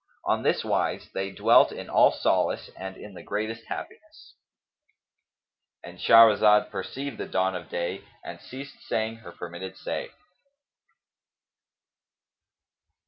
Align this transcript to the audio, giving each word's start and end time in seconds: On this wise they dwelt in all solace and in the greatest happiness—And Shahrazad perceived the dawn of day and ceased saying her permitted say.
On 0.25 0.41
this 0.41 0.63
wise 0.63 1.09
they 1.13 1.29
dwelt 1.29 1.71
in 1.71 1.87
all 1.87 2.11
solace 2.11 2.71
and 2.75 2.97
in 2.97 3.13
the 3.13 3.21
greatest 3.21 3.65
happiness—And 3.65 5.99
Shahrazad 5.99 6.71
perceived 6.71 7.19
the 7.19 7.27
dawn 7.27 7.53
of 7.55 7.69
day 7.69 8.03
and 8.25 8.41
ceased 8.41 8.81
saying 8.81 9.17
her 9.17 9.31
permitted 9.31 9.77
say. 9.77 10.09